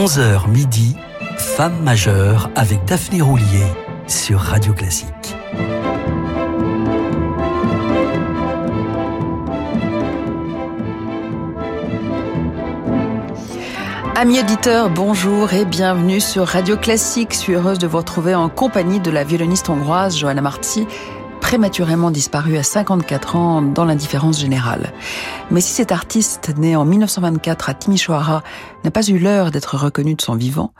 11h 0.00 0.48
midi, 0.48 0.96
Femme 1.36 1.82
majeure 1.82 2.48
avec 2.56 2.82
Daphné 2.86 3.20
Roulier 3.20 3.66
sur 4.06 4.40
Radio 4.40 4.72
Classique. 4.72 5.36
Amis 14.16 14.40
auditeurs, 14.40 14.88
bonjour 14.88 15.52
et 15.52 15.66
bienvenue 15.66 16.20
sur 16.20 16.46
Radio 16.46 16.78
Classique. 16.78 17.34
Je 17.34 17.38
suis 17.38 17.52
heureuse 17.52 17.78
de 17.78 17.86
vous 17.86 17.98
retrouver 17.98 18.34
en 18.34 18.48
compagnie 18.48 19.00
de 19.00 19.10
la 19.10 19.22
violoniste 19.22 19.68
hongroise 19.68 20.16
Johanna 20.16 20.40
Marti, 20.40 20.86
prématurément 21.50 22.12
disparue 22.12 22.58
à 22.58 22.62
54 22.62 23.34
ans 23.34 23.60
dans 23.60 23.84
l'indifférence 23.84 24.38
générale. 24.38 24.92
Mais 25.50 25.60
si 25.60 25.72
cet 25.72 25.90
artiste, 25.90 26.56
né 26.56 26.76
en 26.76 26.84
1924 26.84 27.70
à 27.70 27.74
Timișoara, 27.74 28.44
n'a 28.84 28.92
pas 28.92 29.04
eu 29.08 29.18
l'heure 29.18 29.50
d'être 29.50 29.76
reconnu 29.76 30.14
de 30.14 30.22
son 30.22 30.36
vivant, 30.36 30.72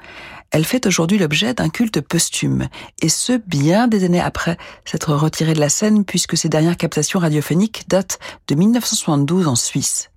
elle 0.52 0.64
fait 0.64 0.86
aujourd'hui 0.86 1.18
l'objet 1.18 1.54
d'un 1.54 1.70
culte 1.70 2.00
posthume, 2.00 2.68
et 3.02 3.08
ce, 3.08 3.32
bien 3.48 3.88
des 3.88 4.04
années 4.04 4.20
après 4.20 4.58
s'être 4.84 5.12
retirée 5.12 5.54
de 5.54 5.60
la 5.60 5.70
scène 5.70 6.04
puisque 6.04 6.36
ses 6.36 6.48
dernières 6.48 6.76
captations 6.76 7.18
radiophoniques 7.18 7.86
datent 7.88 8.20
de 8.46 8.54
1972 8.54 9.48
en 9.48 9.56
Suisse. 9.56 10.09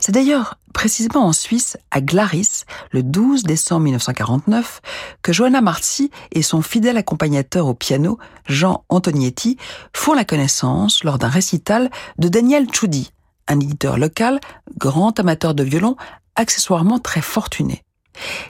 C'est 0.00 0.12
d'ailleurs 0.12 0.58
précisément 0.72 1.26
en 1.26 1.32
Suisse, 1.32 1.76
à 1.90 2.00
Glaris, 2.00 2.64
le 2.90 3.02
12 3.02 3.42
décembre 3.42 3.82
1949, 3.82 4.80
que 5.22 5.32
Johanna 5.32 5.60
Marzi 5.60 6.10
et 6.32 6.42
son 6.42 6.62
fidèle 6.62 6.96
accompagnateur 6.96 7.66
au 7.66 7.74
piano, 7.74 8.18
Jean 8.46 8.84
Antonietti, 8.88 9.58
font 9.94 10.14
la 10.14 10.24
connaissance 10.24 11.04
lors 11.04 11.18
d'un 11.18 11.28
récital 11.28 11.90
de 12.18 12.28
Daniel 12.28 12.66
Tchoudi, 12.66 13.12
un 13.46 13.60
éditeur 13.60 13.98
local, 13.98 14.40
grand 14.78 15.20
amateur 15.20 15.54
de 15.54 15.62
violon, 15.62 15.96
accessoirement 16.34 16.98
très 16.98 17.20
fortuné. 17.20 17.82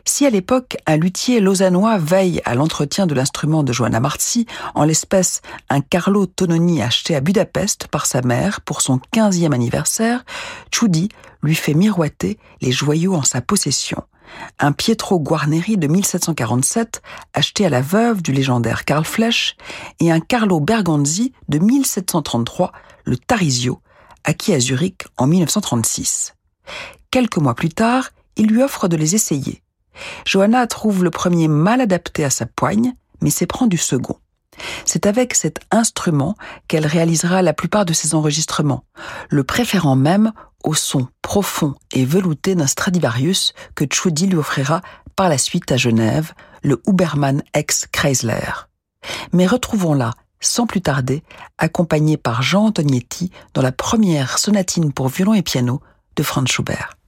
Si 0.05 0.27
à 0.27 0.30
l'époque 0.30 0.77
un 0.87 0.96
luthier 0.96 1.41
lausannois 1.41 1.98
veille 1.98 2.40
à 2.45 2.54
l'entretien 2.54 3.07
de 3.07 3.15
l'instrument 3.15 3.62
de 3.62 3.73
Johanna 3.73 4.01
Marzi, 4.01 4.46
en 4.74 4.84
l'espèce 4.84 5.43
un 5.68 5.80
Carlo 5.80 6.26
Tononi 6.26 6.82
acheté 6.82 7.15
à 7.15 7.21
Budapest 7.21 7.87
par 7.88 8.07
sa 8.07 8.23
mère 8.23 8.60
pour 8.62 8.80
son 8.80 9.01
15e 9.15 9.52
anniversaire, 9.52 10.24
Tchoudi 10.71 11.09
lui 11.43 11.54
fait 11.54 11.74
miroiter 11.74 12.38
les 12.60 12.73
joyaux 12.73 13.15
en 13.15 13.23
sa 13.23 13.40
possession. 13.40 14.02
Un 14.59 14.73
Pietro 14.73 15.18
Guarneri 15.18 15.77
de 15.77 15.87
1747 15.87 17.02
acheté 17.34 17.66
à 17.66 17.68
la 17.68 17.80
veuve 17.80 18.23
du 18.23 18.32
légendaire 18.32 18.84
Karl 18.84 19.04
Flesch 19.04 19.56
et 19.99 20.12
un 20.12 20.21
Carlo 20.21 20.60
Berganzi 20.60 21.32
de 21.49 21.59
1733, 21.59 22.73
le 23.04 23.16
Tarisio, 23.16 23.80
acquis 24.24 24.54
à 24.54 24.60
Zurich 24.60 25.02
en 25.16 25.27
1936. 25.27 26.34
Quelques 27.10 27.38
mois 27.38 27.54
plus 27.54 27.71
tard, 27.71 28.10
il 28.36 28.48
lui 28.48 28.62
offre 28.62 28.88
de 28.88 28.96
les 28.96 29.14
essayer. 29.14 29.62
Johanna 30.24 30.66
trouve 30.66 31.04
le 31.04 31.10
premier 31.10 31.48
mal 31.48 31.80
adapté 31.80 32.24
à 32.24 32.30
sa 32.30 32.46
poigne, 32.46 32.95
mais 33.20 33.30
s'éprend 33.30 33.66
du 33.66 33.76
second. 33.76 34.16
C'est 34.84 35.06
avec 35.06 35.34
cet 35.34 35.60
instrument 35.70 36.34
qu'elle 36.68 36.87
réalisera 36.87 37.42
la 37.42 37.52
plupart 37.52 37.84
de 37.84 37.92
ses 37.92 38.14
enregistrements, 38.14 38.84
le 39.28 39.45
préférant 39.45 39.96
même 39.96 40.32
au 40.64 40.74
son 40.74 41.09
profond 41.22 41.74
et 41.92 42.04
velouté 42.04 42.54
d'un 42.54 42.66
Stradivarius 42.66 43.54
que 43.74 43.84
Tchoudi 43.84 44.26
lui 44.26 44.37
offrira 44.37 44.82
par 45.16 45.28
la 45.28 45.38
suite 45.38 45.72
à 45.72 45.76
Genève, 45.76 46.32
le 46.62 46.82
Huberman 46.87 47.42
ex 47.54 47.87
Chrysler. 47.90 48.66
Mais 49.32 49.46
retrouvons-la, 49.46 50.12
sans 50.40 50.66
plus 50.66 50.82
tarder, 50.82 51.22
accompagnée 51.59 52.16
par 52.16 52.42
Jean 52.42 52.66
Antonietti 52.66 53.30
dans 53.54 53.62
la 53.62 53.72
première 53.72 54.38
sonatine 54.38 54.92
pour 54.92 55.09
violon 55.09 55.34
et 55.34 55.42
piano 55.42 55.80
de 56.16 56.22
Franz 56.22 56.50
Schubert. 56.50 56.99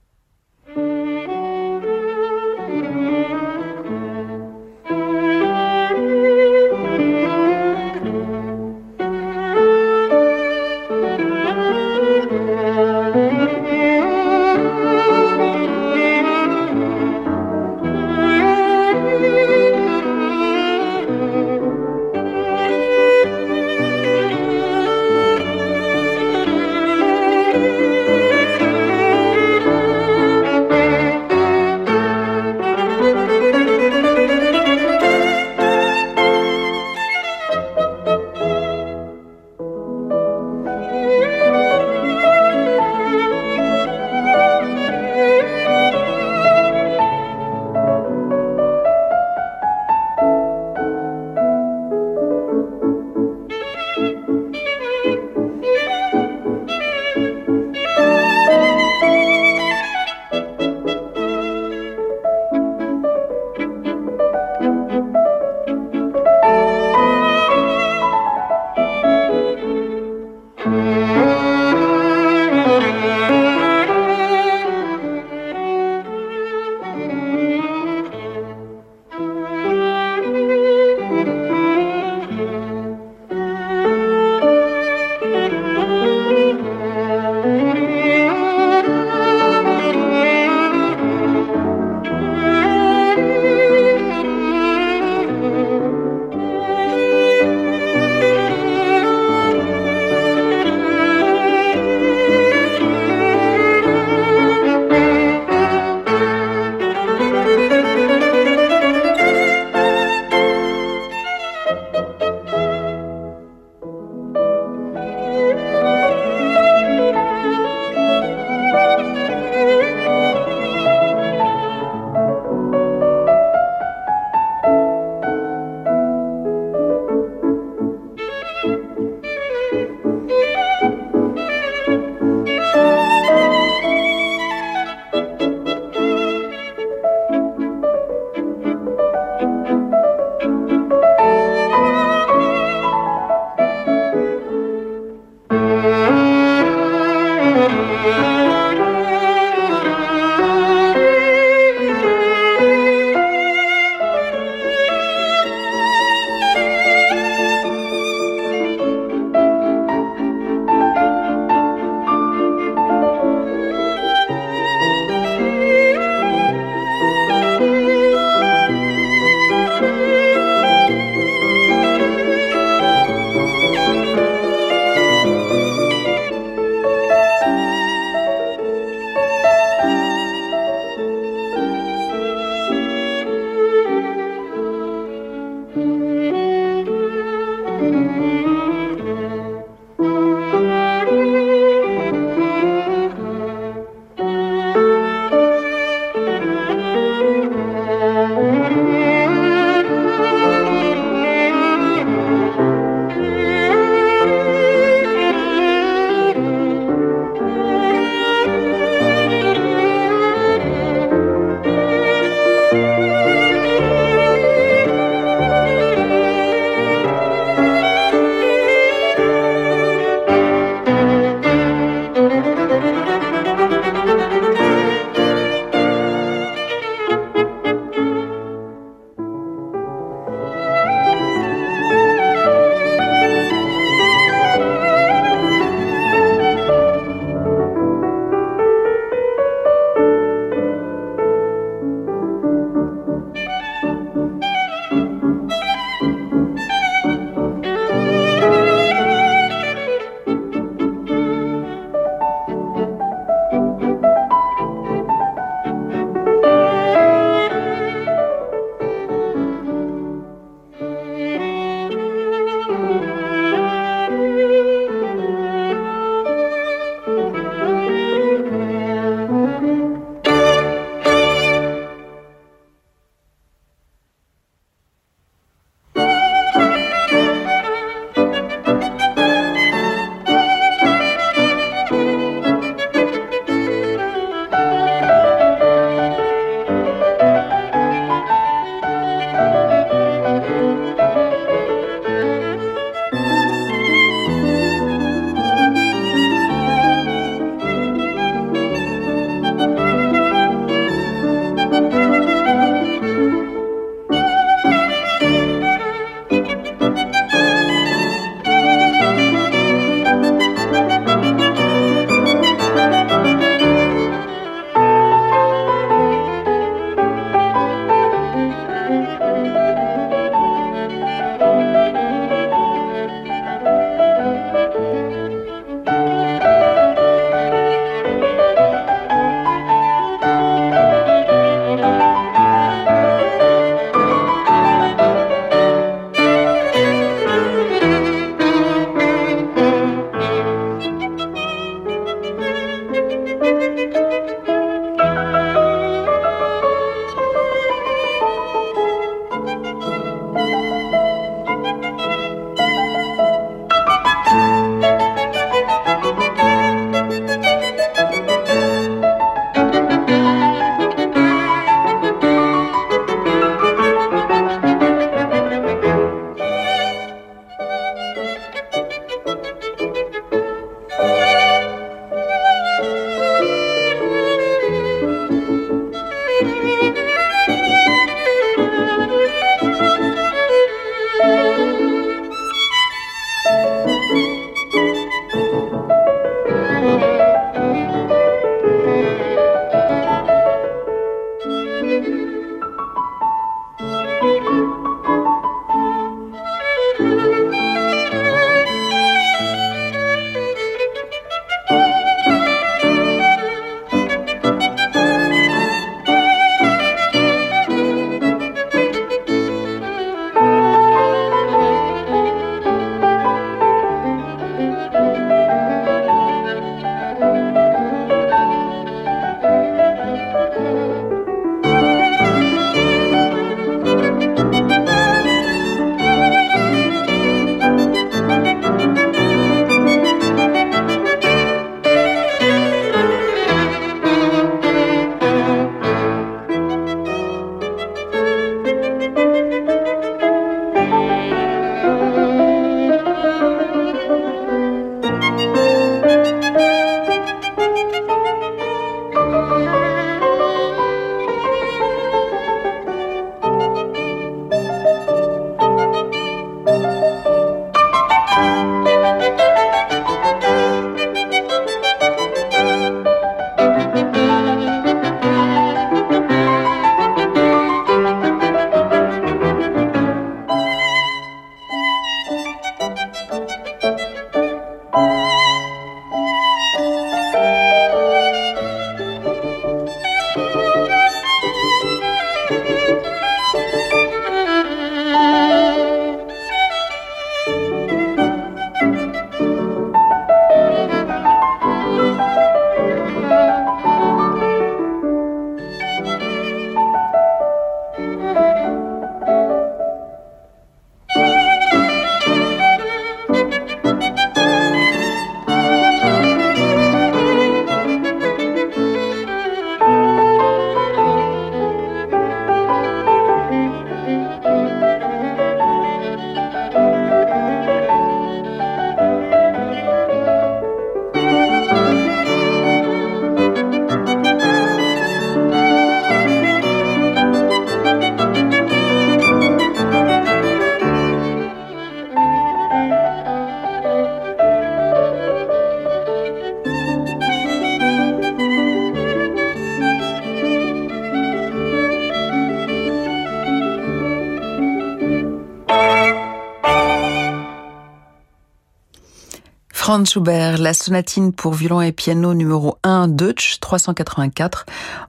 La 550.05 550.73
sonatine 550.73 551.31
pour 551.31 551.53
violon 551.53 551.79
et 551.79 551.93
piano 551.93 552.33
numéro 552.33 552.77
1 552.83 553.07
Deutsch 553.07 553.59
384, 553.61 554.65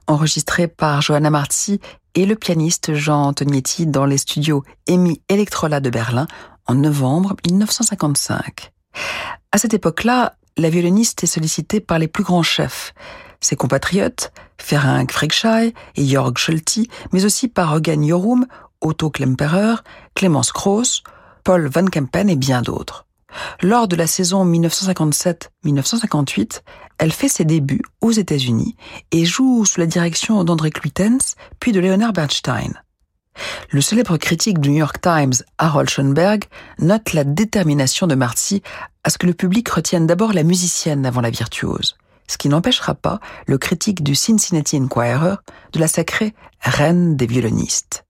enregistrée 0.07 0.69
par 0.69 1.01
Johanna 1.01 1.29
Marzi 1.29 1.81
et 2.13 2.25
le 2.25 2.35
pianiste 2.35 2.93
Jean 2.93 3.23
Antonietti 3.23 3.87
dans 3.87 4.05
les 4.05 4.17
studios 4.17 4.63
EMI 4.87 5.21
Electrola 5.27 5.81
de 5.81 5.89
Berlin 5.89 6.27
en 6.65 6.75
novembre 6.75 7.35
1955. 7.45 8.71
À 9.51 9.57
cette 9.57 9.73
époque-là, 9.73 10.35
la 10.55 10.69
violoniste 10.69 11.25
est 11.25 11.27
sollicitée 11.27 11.81
par 11.81 11.99
les 11.99 12.07
plus 12.07 12.23
grands 12.23 12.43
chefs, 12.43 12.93
ses 13.41 13.57
compatriotes, 13.57 14.31
Ferenc 14.57 15.11
Frickschei 15.11 15.73
et 15.97 16.05
Jörg 16.05 16.37
Scholti, 16.37 16.89
mais 17.11 17.25
aussi 17.25 17.49
par 17.49 17.75
Eugen 17.75 18.07
Jorum, 18.07 18.45
Otto 18.79 19.09
Klemperer, 19.09 19.75
Clemens 20.13 20.53
Krauss, 20.53 21.03
Paul 21.43 21.67
Van 21.67 21.85
Kempen 21.85 22.29
et 22.29 22.37
bien 22.37 22.61
d'autres. 22.61 23.04
Lors 23.61 23.87
de 23.87 23.95
la 23.95 24.07
saison 24.07 24.43
1957-1958, 24.45 26.61
elle 26.97 27.11
fait 27.11 27.27
ses 27.27 27.45
débuts 27.45 27.83
aux 28.01 28.11
États-Unis 28.11 28.75
et 29.11 29.25
joue 29.25 29.65
sous 29.65 29.79
la 29.79 29.85
direction 29.85 30.43
d'André 30.43 30.71
Cluitens 30.71 31.35
puis 31.59 31.71
de 31.71 31.79
Leonard 31.79 32.13
Bernstein. 32.13 32.73
Le 33.69 33.81
célèbre 33.81 34.17
critique 34.17 34.59
du 34.59 34.69
New 34.69 34.77
York 34.77 35.01
Times, 35.01 35.33
Harold 35.57 35.89
Schoenberg, 35.89 36.45
note 36.79 37.13
la 37.13 37.23
détermination 37.23 38.07
de 38.07 38.15
Marcy 38.15 38.61
à 39.03 39.09
ce 39.09 39.17
que 39.17 39.27
le 39.27 39.33
public 39.33 39.67
retienne 39.67 40.07
d'abord 40.07 40.33
la 40.33 40.43
musicienne 40.43 41.05
avant 41.05 41.21
la 41.21 41.29
virtuose, 41.29 41.97
ce 42.27 42.37
qui 42.37 42.49
n'empêchera 42.49 42.95
pas 42.95 43.19
le 43.47 43.57
critique 43.57 44.03
du 44.03 44.15
Cincinnati 44.15 44.77
Enquirer 44.77 45.35
de 45.73 45.79
la 45.79 45.87
sacrer 45.87 46.33
reine 46.61 47.17
des 47.17 47.27
violonistes. 47.27 48.04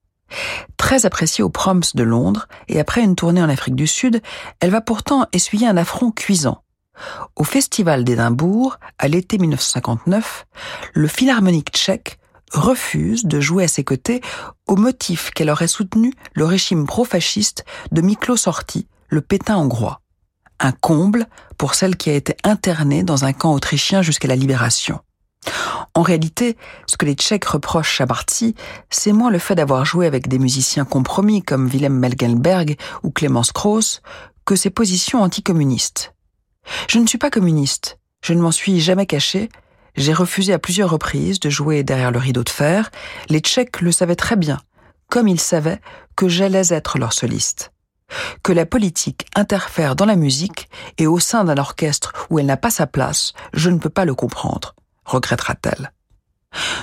Très 0.78 1.06
appréciée 1.06 1.44
aux 1.44 1.50
Proms 1.50 1.82
de 1.94 2.04
Londres 2.04 2.48
et 2.68 2.80
après 2.80 3.02
une 3.02 3.16
tournée 3.16 3.42
en 3.42 3.50
Afrique 3.50 3.76
du 3.76 3.88
Sud, 3.88 4.22
elle 4.60 4.72
va 4.72 4.82
pourtant 4.82 5.26
essuyer 5.32 5.68
un 5.68 5.78
affront 5.78 6.12
cuisant. 6.12 6.62
Au 7.36 7.44
Festival 7.44 8.04
d'Édimbourg, 8.04 8.78
à 9.00 9.08
l'été 9.08 9.38
1959, 9.38 10.46
le 10.94 11.08
philharmonique 11.08 11.72
tchèque 11.72 12.20
refuse 12.52 13.26
de 13.26 13.40
jouer 13.40 13.66
à 13.66 13.68
ses 13.68 13.84
côtés 13.84 14.22
au 14.68 14.76
motif 14.76 15.32
qu'elle 15.32 15.50
aurait 15.50 15.68
soutenu 15.68 16.14
le 16.34 16.46
régime 16.46 16.86
pro-fasciste 16.86 17.66
de 17.92 18.02
Miklos 18.02 18.48
Horthy, 18.48 18.88
le 19.10 19.22
pétain 19.22 19.58
hongrois. 19.58 20.02
Un 20.60 20.72
comble 20.72 21.28
pour 21.58 21.76
celle 21.76 21.98
qui 21.98 22.10
a 22.10 22.14
été 22.14 22.38
internée 22.44 23.04
dans 23.04 23.26
un 23.26 23.34
camp 23.34 23.54
autrichien 23.54 24.02
jusqu'à 24.02 24.28
la 24.28 24.38
libération. 24.38 25.00
En 25.98 26.02
réalité, 26.02 26.58
ce 26.88 26.98
que 26.98 27.06
les 27.06 27.14
Tchèques 27.14 27.46
reprochent 27.46 28.02
à 28.02 28.06
Barty, 28.06 28.54
c'est 28.90 29.14
moins 29.14 29.32
le 29.32 29.40
fait 29.40 29.56
d'avoir 29.56 29.86
joué 29.86 30.06
avec 30.06 30.28
des 30.28 30.40
musiciens 30.40 30.84
compromis 30.84 31.42
comme 31.42 31.70
Willem 31.70 31.98
Melgenberg 31.98 32.76
ou 33.04 33.12
Clemens 33.12 33.54
Krauss 33.54 34.02
que 34.44 34.58
ses 34.58 34.70
positions 34.70 35.22
anticommunistes. 35.22 36.14
Je 36.90 37.00
ne 37.00 37.08
suis 37.08 37.18
pas 37.18 37.30
communiste, 37.30 37.98
je 38.22 38.34
ne 38.34 38.42
m'en 38.42 38.52
suis 38.52 38.82
jamais 38.82 39.06
caché, 39.06 39.48
j'ai 39.96 40.12
refusé 40.12 40.52
à 40.52 40.60
plusieurs 40.60 40.90
reprises 40.90 41.40
de 41.40 41.50
jouer 41.50 41.84
derrière 41.84 42.12
le 42.12 42.20
rideau 42.20 42.44
de 42.44 42.50
fer, 42.50 42.92
les 43.30 43.40
Tchèques 43.40 43.80
le 43.80 43.94
savaient 43.94 44.18
très 44.18 44.36
bien, 44.36 44.60
comme 45.10 45.30
ils 45.30 45.40
savaient 45.40 45.80
que 46.18 46.28
j'allais 46.28 46.74
être 46.74 47.00
leur 47.00 47.14
soliste. 47.14 47.72
Que 48.44 48.52
la 48.52 48.66
politique 48.66 49.28
interfère 49.34 49.96
dans 49.96 50.06
la 50.06 50.18
musique 50.18 50.68
et 50.98 51.08
au 51.08 51.20
sein 51.20 51.46
d'un 51.46 51.58
orchestre 51.58 52.12
où 52.30 52.38
elle 52.38 52.48
n'a 52.48 52.58
pas 52.58 52.70
sa 52.70 52.86
place, 52.86 53.32
je 53.54 53.70
ne 53.70 53.78
peux 53.78 53.90
pas 53.90 54.04
le 54.04 54.14
comprendre 54.14 54.76
regrettera-t-elle. 55.06 55.92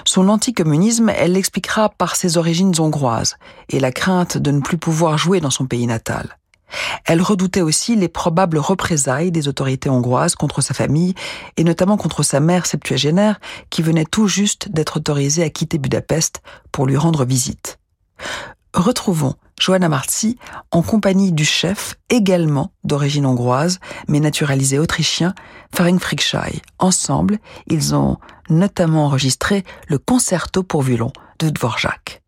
Son 0.05 0.29
anticommunisme, 0.29 1.11
elle 1.11 1.33
l'expliquera 1.33 1.89
par 1.89 2.17
ses 2.17 2.37
origines 2.37 2.75
hongroises 2.79 3.37
et 3.69 3.81
la 3.81 3.93
crainte 3.93 4.37
de 4.37 4.51
ne 4.51 4.61
plus 4.61 4.79
pouvoir 4.79 5.19
jouer 5.19 5.41
dans 5.41 5.51
son 5.51 5.67
pays 5.67 5.87
natal. 5.87 6.39
Elle 7.05 7.21
redoutait 7.21 7.61
aussi 7.61 7.97
les 7.97 8.09
probables 8.09 8.59
représailles 8.59 9.31
des 9.31 9.49
autorités 9.49 9.91
hongroises 9.91 10.35
contre 10.35 10.63
sa 10.63 10.75
famille 10.75 11.15
et 11.57 11.65
notamment 11.65 11.97
contre 11.97 12.23
sa 12.23 12.41
mère 12.41 12.67
septuagénaire 12.67 13.41
qui 13.71 13.83
venait 13.83 14.07
tout 14.07 14.27
juste 14.27 14.71
d'être 14.71 14.97
autorisée 14.97 15.43
à 15.43 15.51
quitter 15.51 15.79
Budapest 15.79 16.43
pour 16.71 16.87
lui 16.87 16.97
rendre 16.97 17.25
visite. 17.25 17.79
Retrouvons 18.75 19.35
Johanna 19.63 19.89
Marzi 19.89 20.39
en 20.73 20.83
compagnie 20.83 21.31
du 21.31 21.45
chef, 21.45 21.95
également 22.11 22.73
d'origine 22.83 23.27
hongroise, 23.27 23.79
mais 24.09 24.19
naturalisé 24.19 24.81
autrichien, 24.81 25.37
Ferenc 25.73 26.01
Frickschei. 26.01 26.61
Ensemble, 26.81 27.39
ils 27.69 27.95
ont 27.95 28.17
notamment 28.51 29.07
enregistré 29.07 29.63
le 29.87 29.99
concerto 29.99 30.65
pour 30.65 30.83
violon 30.83 31.13
de 31.39 31.49
Dvorak. 31.49 32.22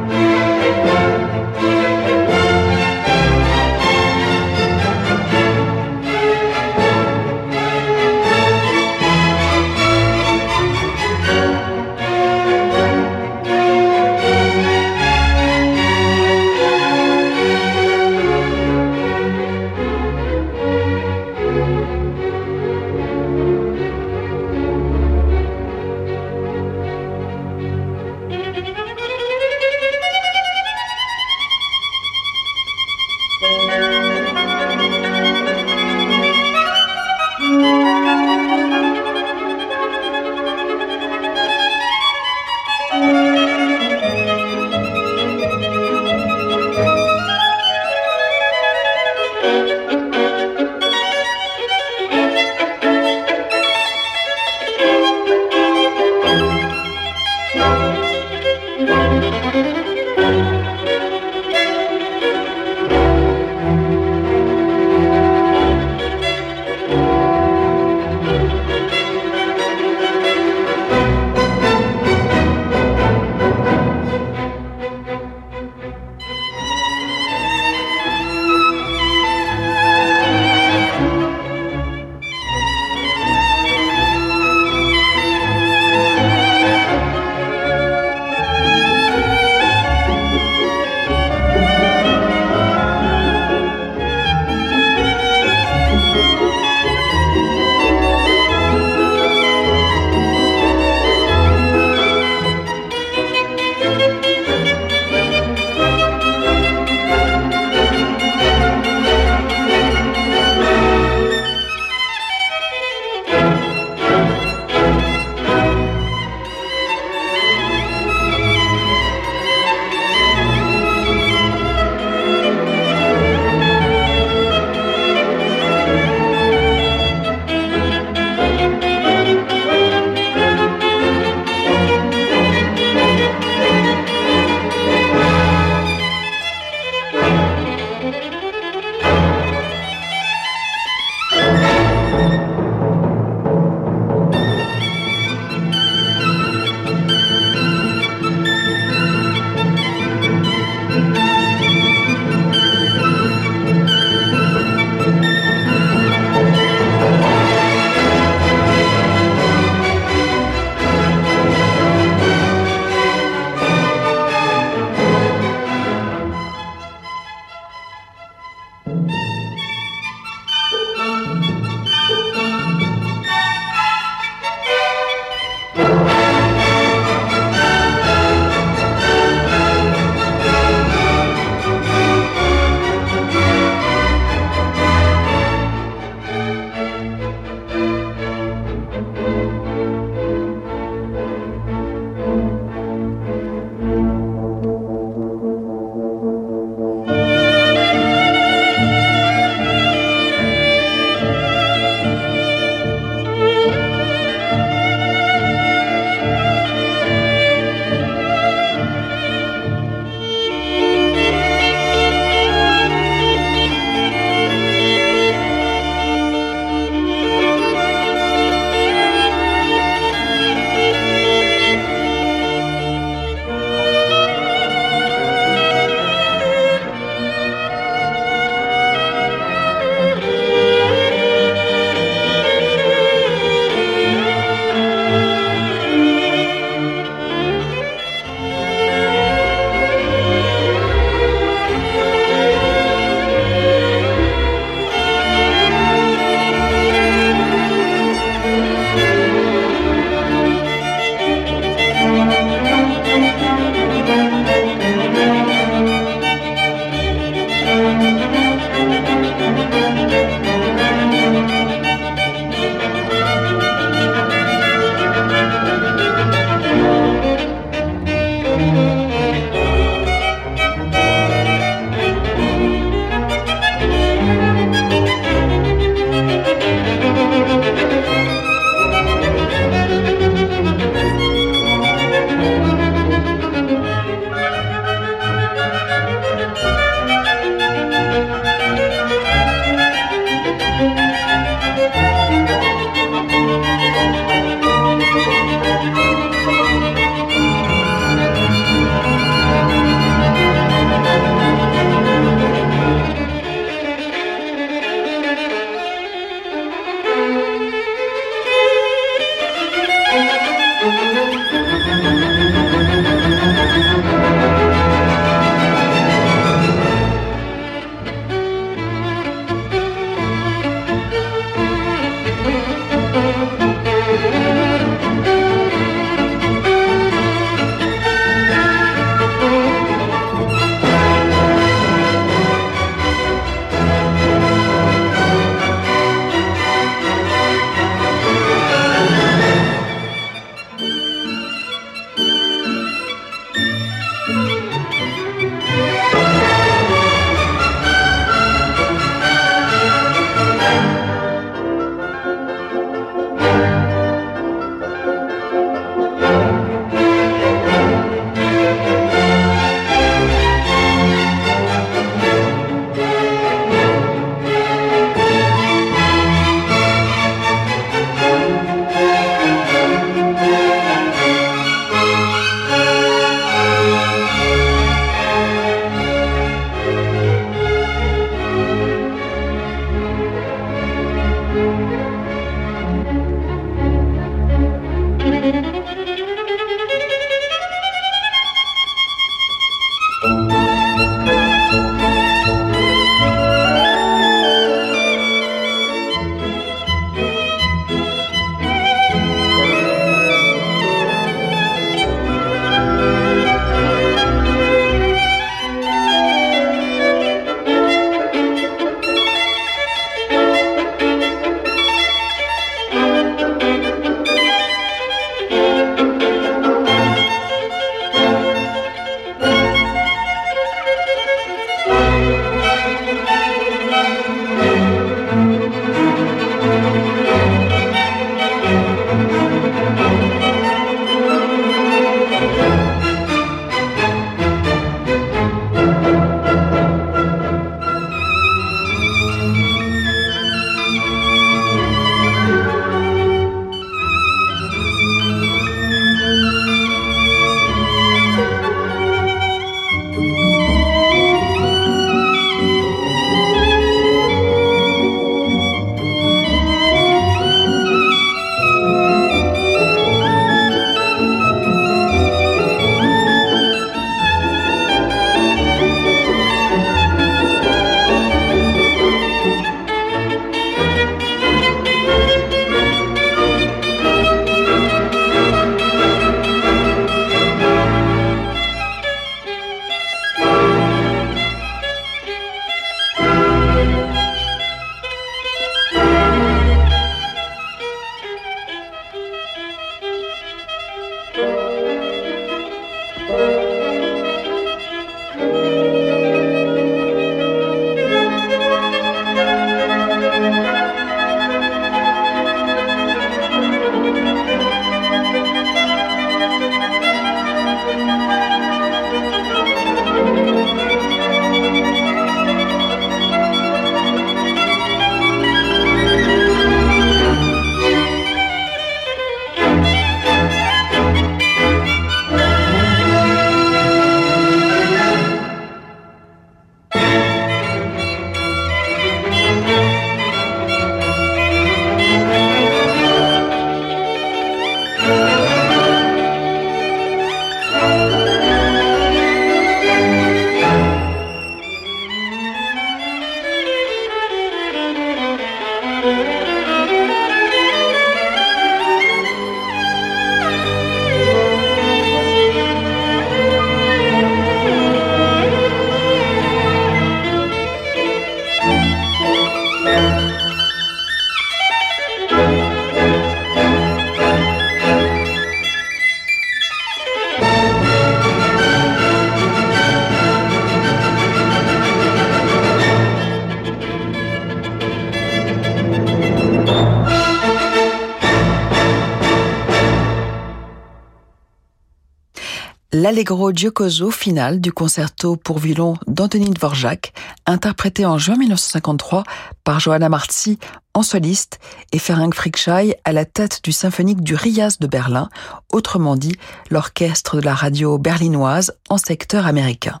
l'Allegro 583.12 583.52
Giocoso 583.52 584.10
final 584.10 584.58
du 584.58 584.72
concerto 584.72 585.36
pour 585.36 585.58
violon 585.58 585.96
d'Anthony 586.06 586.48
Dvorak, 586.48 587.12
interprété 587.44 588.06
en 588.06 588.16
juin 588.16 588.36
1953 588.38 589.24
par 589.64 589.80
Johanna 589.80 590.08
Marzi 590.08 590.58
en 590.94 591.02
soliste 591.02 591.60
et 591.92 591.98
Ferenc 591.98 592.34
Frickschei 592.34 592.94
à 593.04 593.12
la 593.12 593.26
tête 593.26 593.60
du 593.64 593.70
symphonique 593.70 594.22
du 594.22 594.34
Rias 594.34 594.78
de 594.80 594.86
Berlin, 594.86 595.28
autrement 595.70 596.16
dit 596.16 596.36
l'orchestre 596.70 597.36
de 597.36 597.42
la 597.42 597.54
radio 597.54 597.98
berlinoise 597.98 598.72
en 598.88 598.96
secteur 598.96 599.46
américain. 599.46 600.00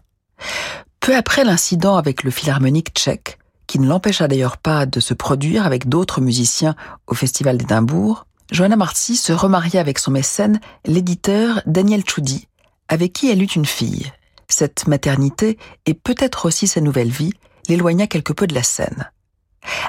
Peu 1.00 1.14
après 1.14 1.44
l'incident 1.44 1.96
avec 1.96 2.22
le 2.22 2.30
philharmonique 2.30 2.94
tchèque, 2.94 3.38
qui 3.66 3.78
ne 3.78 3.88
l'empêcha 3.88 4.26
d'ailleurs 4.26 4.56
pas 4.56 4.86
de 4.86 5.00
se 5.00 5.12
produire 5.12 5.66
avec 5.66 5.86
d'autres 5.86 6.22
musiciens 6.22 6.76
au 7.06 7.12
Festival 7.12 7.58
d'Édimbourg, 7.58 8.24
Johanna 8.50 8.76
Marzi 8.76 9.16
se 9.16 9.34
remaria 9.34 9.80
avec 9.82 9.98
son 9.98 10.12
mécène, 10.12 10.60
l'éditeur 10.86 11.60
Daniel 11.66 12.04
Choudi, 12.08 12.48
avec 12.92 13.14
qui 13.14 13.30
elle 13.30 13.42
eut 13.42 13.46
une 13.46 13.64
fille. 13.64 14.12
Cette 14.50 14.86
maternité, 14.86 15.56
et 15.86 15.94
peut-être 15.94 16.44
aussi 16.44 16.66
sa 16.66 16.82
nouvelle 16.82 17.08
vie, 17.08 17.32
l'éloigna 17.66 18.06
quelque 18.06 18.34
peu 18.34 18.46
de 18.46 18.54
la 18.54 18.62
scène. 18.62 19.10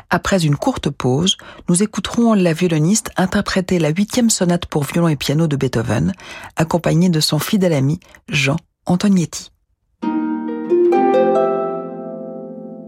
Après 0.09 0.45
une 0.45 0.55
courte 0.55 0.89
pause, 0.89 1.35
nous 1.67 1.83
écouterons 1.83 2.33
la 2.33 2.53
violoniste 2.53 3.11
interpréter 3.17 3.77
la 3.77 3.89
huitième 3.89 4.29
sonate 4.29 4.67
pour 4.67 4.85
violon 4.85 5.09
et 5.09 5.17
piano 5.17 5.47
de 5.47 5.57
Beethoven, 5.57 6.13
accompagnée 6.55 7.09
de 7.09 7.19
son 7.19 7.39
fidèle 7.39 7.73
ami 7.73 7.99
Jean 8.29 8.55
Antonietti. 8.85 9.51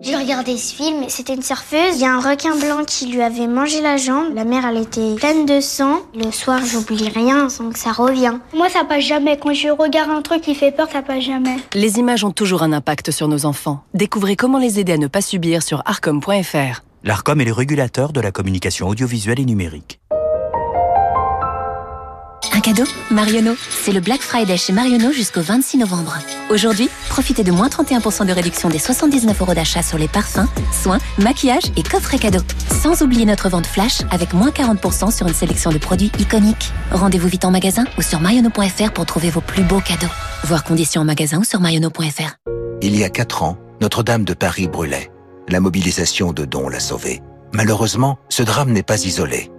J'ai 0.05 0.15
regardé 0.15 0.55
ce 0.55 0.75
film, 0.75 1.05
c'était 1.07 1.33
une 1.33 1.41
surfeuse. 1.41 1.95
Il 1.95 2.01
y 2.01 2.05
a 2.05 2.13
un 2.13 2.19
requin 2.19 2.55
blanc 2.55 2.83
qui 2.85 3.07
lui 3.07 3.23
avait 3.23 3.47
mangé 3.47 3.81
la 3.81 3.97
jambe. 3.97 4.35
La 4.35 4.43
mère, 4.43 4.63
elle 4.63 4.77
était 4.77 5.15
pleine 5.15 5.47
de 5.47 5.59
sang. 5.59 5.97
Le 6.13 6.31
soir, 6.31 6.59
j'oublie 6.63 7.09
rien 7.09 7.49
sans 7.49 7.71
que 7.71 7.79
ça 7.79 7.91
revient. 7.91 8.35
Moi, 8.55 8.69
ça 8.69 8.83
passe 8.83 9.03
jamais. 9.03 9.39
Quand 9.39 9.55
je 9.55 9.69
regarde 9.69 10.11
un 10.11 10.21
truc 10.21 10.43
qui 10.43 10.53
fait 10.53 10.71
peur, 10.71 10.87
ça 10.91 11.01
passe 11.01 11.23
jamais. 11.23 11.55
Les 11.73 11.97
images 11.97 12.23
ont 12.23 12.29
toujours 12.29 12.61
un 12.61 12.71
impact 12.71 13.09
sur 13.09 13.27
nos 13.27 13.47
enfants. 13.47 13.83
Découvrez 13.95 14.35
comment 14.35 14.59
les 14.59 14.79
aider 14.79 14.93
à 14.93 14.99
ne 14.99 15.07
pas 15.07 15.21
subir 15.21 15.63
sur 15.63 15.81
arcom.fr. 15.87 16.83
L'ARCOM 17.03 17.41
est 17.41 17.45
le 17.45 17.53
régulateur 17.53 18.13
de 18.13 18.21
la 18.21 18.31
communication 18.31 18.87
audiovisuelle 18.87 19.39
et 19.39 19.45
numérique. 19.45 19.99
Cadeau 22.65 22.85
Marionneau. 23.11 23.53
C'est 23.69 23.91
le 23.91 23.99
Black 23.99 24.21
Friday 24.21 24.57
chez 24.57 24.73
Marionneau 24.73 25.11
jusqu'au 25.11 25.41
26 25.41 25.77
novembre. 25.77 26.17
Aujourd'hui, 26.49 26.89
profitez 27.09 27.43
de 27.43 27.51
moins 27.51 27.67
31% 27.67 28.25
de 28.25 28.31
réduction 28.31 28.69
des 28.69 28.79
79 28.79 29.39
euros 29.39 29.53
d'achat 29.53 29.83
sur 29.83 29.99
les 29.99 30.07
parfums, 30.07 30.47
soins, 30.71 30.97
maquillage 31.19 31.65
et 31.77 31.83
coffrets 31.83 32.17
cadeaux. 32.17 32.41
Sans 32.81 33.03
oublier 33.03 33.25
notre 33.25 33.49
vente 33.49 33.67
flash 33.67 33.99
avec 34.09 34.33
moins 34.33 34.49
40% 34.49 35.15
sur 35.15 35.27
une 35.27 35.33
sélection 35.35 35.69
de 35.69 35.77
produits 35.77 36.11
iconiques. 36.17 36.71
Rendez-vous 36.91 37.27
vite 37.27 37.45
en 37.45 37.51
magasin 37.51 37.85
ou 37.99 38.01
sur 38.01 38.19
marionneau.fr 38.19 38.91
pour 38.93 39.05
trouver 39.05 39.29
vos 39.29 39.41
plus 39.41 39.61
beaux 39.61 39.81
cadeaux. 39.81 40.11
Voir 40.45 40.63
conditions 40.63 41.03
en 41.03 41.05
magasin 41.05 41.37
ou 41.37 41.43
sur 41.43 41.59
marionneau.fr. 41.59 42.33
Il 42.81 42.97
y 42.97 43.03
a 43.03 43.11
4 43.11 43.43
ans, 43.43 43.59
Notre-Dame 43.79 44.23
de 44.23 44.33
Paris 44.33 44.67
brûlait. 44.67 45.11
La 45.49 45.59
mobilisation 45.59 46.33
de 46.33 46.45
dons 46.45 46.67
l'a 46.67 46.79
sauvée. 46.79 47.21
Malheureusement, 47.53 48.17
ce 48.29 48.41
drame 48.41 48.71
n'est 48.71 48.81
pas 48.81 49.05
isolé. 49.05 49.51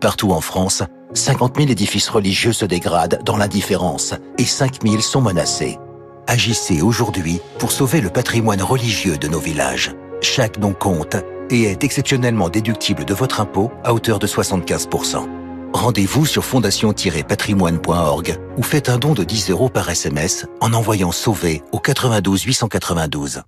Partout 0.00 0.32
en 0.32 0.40
France, 0.40 0.82
50 1.14 1.56
000 1.56 1.70
édifices 1.70 2.08
religieux 2.08 2.52
se 2.52 2.64
dégradent 2.64 3.20
dans 3.24 3.36
l'indifférence 3.36 4.14
et 4.36 4.44
5 4.44 4.82
000 4.84 5.00
sont 5.00 5.22
menacés. 5.22 5.78
Agissez 6.26 6.82
aujourd'hui 6.82 7.40
pour 7.58 7.70
sauver 7.70 8.00
le 8.00 8.10
patrimoine 8.10 8.62
religieux 8.62 9.16
de 9.16 9.28
nos 9.28 9.38
villages. 9.38 9.92
Chaque 10.20 10.58
don 10.58 10.72
compte 10.72 11.16
et 11.50 11.64
est 11.64 11.84
exceptionnellement 11.84 12.48
déductible 12.48 13.04
de 13.04 13.14
votre 13.14 13.40
impôt 13.40 13.70
à 13.84 13.94
hauteur 13.94 14.18
de 14.18 14.26
75%. 14.26 15.28
Rendez-vous 15.72 16.26
sur 16.26 16.44
fondation-patrimoine.org 16.44 18.38
ou 18.56 18.62
faites 18.62 18.88
un 18.88 18.98
don 18.98 19.12
de 19.12 19.22
10 19.22 19.50
euros 19.50 19.68
par 19.68 19.88
SMS 19.88 20.46
en 20.60 20.72
envoyant 20.72 21.12
Sauver 21.12 21.62
au 21.72 21.78
92 21.78 22.42
892. 22.42 23.42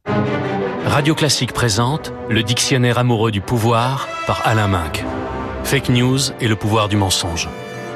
Radio 0.85 1.17
Classique 1.17 1.53
présente 1.53 2.13
Le 2.31 2.45
dictionnaire 2.45 2.99
amoureux 2.99 3.33
du 3.33 3.41
pouvoir 3.41 4.09
par 4.27 4.47
Alain 4.47 4.69
Minck. 4.69 5.05
Fake 5.67 5.89
news 5.89 6.21
et 6.41 6.47
le 6.47 6.55
pouvoir 6.55 6.89
du 6.89 6.97
mensonge. 6.97 7.49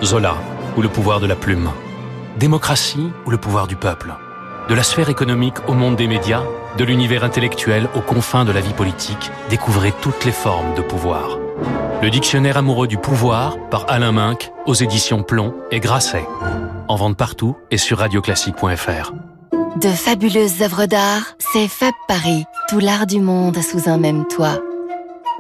Zola 0.03 0.35
ou 0.77 0.83
le 0.83 0.89
pouvoir 0.89 1.21
de 1.21 1.29
la 1.29 1.37
plume. 1.37 1.71
Démocratie 2.37 3.13
ou 3.25 3.31
le 3.31 3.37
pouvoir 3.37 3.69
du 3.69 3.77
peuple. 3.77 4.13
De 4.69 4.75
la 4.75 4.83
sphère 4.83 5.09
économique 5.09 5.55
au 5.69 5.75
monde 5.75 5.95
des 5.95 6.09
médias, 6.09 6.43
de 6.77 6.83
l'univers 6.85 7.23
intellectuel 7.23 7.89
aux 7.95 8.01
confins 8.01 8.45
de 8.45 8.51
la 8.51 8.61
vie 8.61 8.73
politique, 8.73 9.31
découvrez 9.51 9.93
toutes 10.03 10.25
les 10.25 10.33
formes 10.33 10.75
de 10.75 10.83
pouvoir. 10.83 11.39
Le 12.03 12.11
dictionnaire 12.11 12.57
amoureux 12.57 12.89
du 12.89 12.99
pouvoir 12.99 13.57
par 13.71 13.89
Alain 13.89 14.11
Minck 14.11 14.51
aux 14.67 14.75
éditions 14.75 15.23
Plomb 15.23 15.55
et 15.71 15.79
Grasset. 15.79 16.27
En 16.89 16.97
vente 16.97 17.17
partout 17.17 17.57
et 17.71 17.79
sur 17.79 17.99
radioclassique.fr. 17.99 19.13
De 19.77 19.91
fabuleuses 19.91 20.61
œuvres 20.63 20.87
d'art, 20.87 21.37
c'est 21.39 21.69
Fab 21.69 21.95
Paris, 22.09 22.47
tout 22.69 22.81
l'art 22.81 23.07
du 23.07 23.21
monde 23.21 23.59
sous 23.63 23.89
un 23.89 23.97
même 23.97 24.27
toit. 24.27 24.59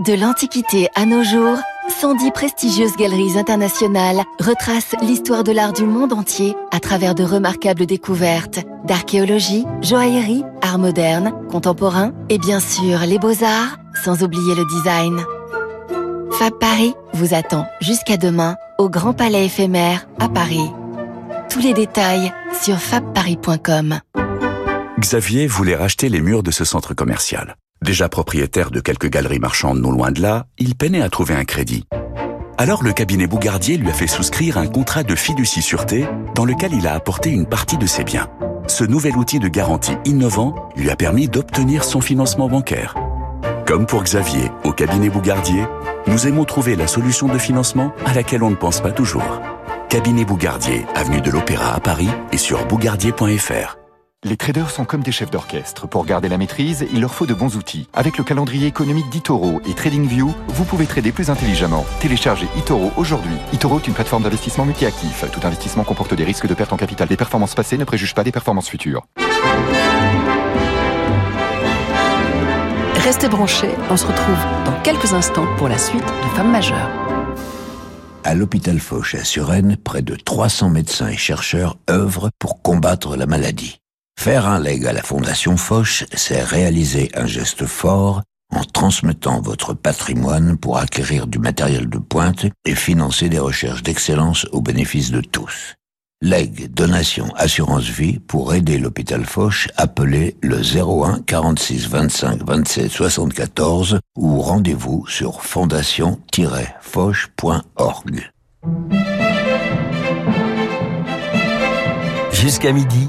De 0.06 0.14
l'Antiquité 0.14 0.88
à 0.94 1.04
nos 1.06 1.24
jours, 1.24 1.58
110 1.90 2.30
prestigieuses 2.30 2.96
galeries 2.96 3.38
internationales 3.38 4.22
retracent 4.38 4.94
l'histoire 5.02 5.44
de 5.44 5.52
l'art 5.52 5.72
du 5.72 5.84
monde 5.84 6.12
entier 6.12 6.54
à 6.70 6.80
travers 6.80 7.14
de 7.14 7.24
remarquables 7.24 7.86
découvertes 7.86 8.60
d'archéologie, 8.84 9.66
joaillerie, 9.82 10.44
art 10.62 10.78
moderne, 10.78 11.32
contemporain 11.50 12.12
et 12.28 12.38
bien 12.38 12.60
sûr 12.60 13.00
les 13.00 13.18
beaux-arts, 13.18 13.76
sans 14.04 14.22
oublier 14.22 14.54
le 14.54 14.64
design. 14.66 15.20
Fab 16.32 16.54
Paris 16.58 16.94
vous 17.12 17.34
attend 17.34 17.66
jusqu'à 17.80 18.16
demain 18.16 18.56
au 18.78 18.88
Grand 18.88 19.12
Palais 19.12 19.44
éphémère 19.44 20.06
à 20.18 20.28
Paris. 20.28 20.70
Tous 21.50 21.60
les 21.60 21.74
détails 21.74 22.32
sur 22.62 22.78
fabparis.com. 22.78 23.98
Xavier 24.98 25.46
voulait 25.46 25.76
racheter 25.76 26.08
les 26.08 26.20
murs 26.20 26.42
de 26.42 26.50
ce 26.50 26.64
centre 26.64 26.94
commercial. 26.94 27.56
Déjà 27.82 28.08
propriétaire 28.08 28.70
de 28.70 28.80
quelques 28.80 29.08
galeries 29.08 29.38
marchandes 29.38 29.80
non 29.80 29.90
loin 29.90 30.12
de 30.12 30.20
là, 30.20 30.46
il 30.58 30.74
peinait 30.74 31.00
à 31.00 31.08
trouver 31.08 31.34
un 31.34 31.44
crédit. 31.44 31.86
Alors 32.58 32.82
le 32.82 32.92
cabinet 32.92 33.26
Bougardier 33.26 33.78
lui 33.78 33.88
a 33.88 33.94
fait 33.94 34.06
souscrire 34.06 34.58
un 34.58 34.66
contrat 34.66 35.02
de 35.02 35.14
fiducie 35.14 35.62
sûreté 35.62 36.06
dans 36.34 36.44
lequel 36.44 36.74
il 36.74 36.86
a 36.86 36.92
apporté 36.92 37.30
une 37.30 37.46
partie 37.46 37.78
de 37.78 37.86
ses 37.86 38.04
biens. 38.04 38.28
Ce 38.66 38.84
nouvel 38.84 39.16
outil 39.16 39.38
de 39.38 39.48
garantie 39.48 39.96
innovant 40.04 40.68
lui 40.76 40.90
a 40.90 40.96
permis 40.96 41.26
d'obtenir 41.26 41.84
son 41.84 42.02
financement 42.02 42.48
bancaire. 42.48 42.94
Comme 43.66 43.86
pour 43.86 44.02
Xavier 44.02 44.50
au 44.64 44.72
cabinet 44.72 45.08
Bougardier, 45.08 45.64
nous 46.06 46.26
aimons 46.26 46.44
trouver 46.44 46.76
la 46.76 46.86
solution 46.86 47.28
de 47.28 47.38
financement 47.38 47.92
à 48.04 48.12
laquelle 48.12 48.42
on 48.42 48.50
ne 48.50 48.56
pense 48.56 48.82
pas 48.82 48.92
toujours. 48.92 49.40
Cabinet 49.88 50.26
Bougardier, 50.26 50.84
avenue 50.94 51.22
de 51.22 51.30
l'Opéra 51.30 51.74
à 51.74 51.80
Paris 51.80 52.10
et 52.30 52.38
sur 52.38 52.66
bougardier.fr. 52.66 53.79
Les 54.22 54.36
traders 54.36 54.68
sont 54.68 54.84
comme 54.84 55.02
des 55.02 55.12
chefs 55.12 55.30
d'orchestre. 55.30 55.88
Pour 55.88 56.04
garder 56.04 56.28
la 56.28 56.36
maîtrise, 56.36 56.86
il 56.92 57.00
leur 57.00 57.14
faut 57.14 57.24
de 57.24 57.32
bons 57.32 57.56
outils. 57.56 57.88
Avec 57.94 58.18
le 58.18 58.24
calendrier 58.24 58.66
économique 58.66 59.08
d'Itoro 59.08 59.62
et 59.66 59.72
TradingView, 59.72 60.34
vous 60.48 60.64
pouvez 60.66 60.84
trader 60.84 61.10
plus 61.10 61.30
intelligemment. 61.30 61.86
Téléchargez 62.00 62.46
Itoro 62.54 62.92
aujourd'hui. 62.98 63.32
Itoro 63.54 63.78
est 63.78 63.86
une 63.86 63.94
plateforme 63.94 64.22
d'investissement 64.24 64.66
multi-actif. 64.66 65.24
Tout 65.32 65.40
investissement 65.42 65.84
comporte 65.84 66.12
des 66.12 66.24
risques 66.24 66.46
de 66.46 66.52
perte 66.52 66.70
en 66.74 66.76
capital. 66.76 67.08
Les 67.08 67.16
performances 67.16 67.54
passées 67.54 67.78
ne 67.78 67.84
préjugent 67.84 68.14
pas 68.14 68.22
des 68.22 68.30
performances 68.30 68.68
futures. 68.68 69.06
Restez 72.96 73.30
branchés, 73.30 73.74
on 73.88 73.96
se 73.96 74.06
retrouve 74.06 74.38
dans 74.66 74.78
quelques 74.82 75.14
instants 75.14 75.46
pour 75.56 75.68
la 75.68 75.78
suite 75.78 76.04
de 76.04 76.36
Femmes 76.36 76.52
majeures. 76.52 76.90
À 78.22 78.34
l'hôpital 78.34 78.80
Foch 78.80 79.14
à 79.14 79.24
Suresnes, 79.24 79.78
près 79.82 80.02
de 80.02 80.14
300 80.14 80.68
médecins 80.68 81.08
et 81.08 81.16
chercheurs 81.16 81.78
œuvrent 81.88 82.28
pour 82.38 82.60
combattre 82.60 83.16
la 83.16 83.24
maladie. 83.24 83.79
Faire 84.20 84.46
un 84.46 84.60
leg 84.60 84.86
à 84.86 84.92
la 84.92 85.02
Fondation 85.02 85.56
Foch, 85.56 86.04
c'est 86.12 86.42
réaliser 86.42 87.10
un 87.14 87.24
geste 87.24 87.64
fort 87.64 88.20
en 88.54 88.64
transmettant 88.64 89.40
votre 89.40 89.72
patrimoine 89.72 90.58
pour 90.58 90.76
acquérir 90.76 91.26
du 91.26 91.38
matériel 91.38 91.88
de 91.88 91.96
pointe 91.96 92.44
et 92.66 92.74
financer 92.74 93.30
des 93.30 93.38
recherches 93.38 93.82
d'excellence 93.82 94.46
au 94.52 94.60
bénéfice 94.60 95.10
de 95.10 95.22
tous. 95.22 95.74
Leg, 96.20 96.70
donation, 96.70 97.34
assurance 97.34 97.88
vie, 97.88 98.18
pour 98.18 98.52
aider 98.52 98.76
l'hôpital 98.76 99.24
Foch, 99.24 99.70
appelez 99.78 100.36
le 100.42 100.60
01 100.60 101.22
46 101.22 101.88
25 101.88 102.46
27 102.46 102.90
74 102.90 104.00
ou 104.18 104.42
rendez-vous 104.42 105.06
sur 105.08 105.42
fondation-foch.org. 105.42 108.30
Jusqu'à 112.32 112.72
midi, 112.72 113.08